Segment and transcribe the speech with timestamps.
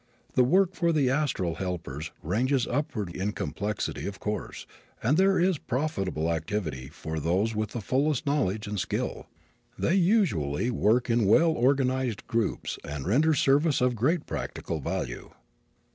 [0.33, 4.65] The work for the astral helpers ranges upward in complexity, of course,
[5.03, 9.27] and there is profitable activity for those with the fullest knowledge and skill.
[9.77, 15.33] They usually work in well organized groups and render service of great practical value.